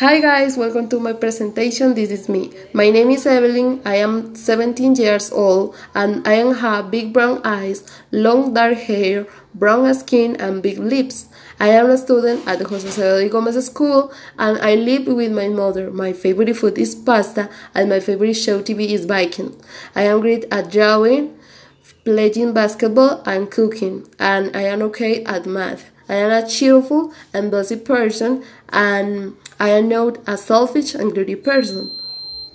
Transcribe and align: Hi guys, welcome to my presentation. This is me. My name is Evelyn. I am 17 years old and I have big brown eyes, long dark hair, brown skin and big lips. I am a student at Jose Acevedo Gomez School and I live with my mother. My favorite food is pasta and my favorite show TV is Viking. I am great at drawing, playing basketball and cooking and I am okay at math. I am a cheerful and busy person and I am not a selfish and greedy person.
Hi 0.00 0.18
guys, 0.18 0.56
welcome 0.56 0.88
to 0.88 0.98
my 0.98 1.12
presentation. 1.12 1.92
This 1.92 2.10
is 2.10 2.26
me. 2.26 2.50
My 2.72 2.88
name 2.88 3.10
is 3.10 3.26
Evelyn. 3.26 3.82
I 3.84 3.96
am 3.96 4.34
17 4.34 4.94
years 4.94 5.30
old 5.30 5.76
and 5.94 6.26
I 6.26 6.36
have 6.54 6.90
big 6.90 7.12
brown 7.12 7.42
eyes, 7.44 7.84
long 8.10 8.54
dark 8.54 8.78
hair, 8.78 9.26
brown 9.54 9.92
skin 9.92 10.36
and 10.36 10.62
big 10.62 10.78
lips. 10.78 11.28
I 11.60 11.68
am 11.68 11.90
a 11.90 11.98
student 11.98 12.48
at 12.48 12.62
Jose 12.62 12.88
Acevedo 12.88 13.30
Gomez 13.30 13.66
School 13.66 14.10
and 14.38 14.56
I 14.62 14.74
live 14.76 15.06
with 15.06 15.32
my 15.32 15.48
mother. 15.48 15.90
My 15.90 16.14
favorite 16.14 16.56
food 16.56 16.78
is 16.78 16.94
pasta 16.94 17.50
and 17.74 17.90
my 17.90 18.00
favorite 18.00 18.40
show 18.40 18.62
TV 18.62 18.92
is 18.92 19.04
Viking. 19.04 19.54
I 19.94 20.04
am 20.04 20.22
great 20.22 20.46
at 20.50 20.72
drawing, 20.72 21.38
playing 22.06 22.54
basketball 22.54 23.22
and 23.26 23.50
cooking 23.50 24.08
and 24.18 24.56
I 24.56 24.62
am 24.62 24.80
okay 24.80 25.24
at 25.24 25.44
math. 25.44 25.90
I 26.10 26.14
am 26.14 26.32
a 26.32 26.46
cheerful 26.46 27.12
and 27.32 27.52
busy 27.52 27.76
person 27.76 28.42
and 28.70 29.36
I 29.60 29.68
am 29.68 29.88
not 29.88 30.18
a 30.26 30.36
selfish 30.36 30.92
and 30.92 31.12
greedy 31.14 31.36
person. 31.36 31.92